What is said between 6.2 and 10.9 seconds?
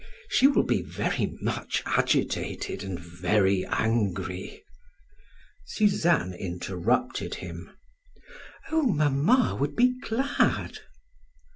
interrupted him: "Oh, mamma would be glad."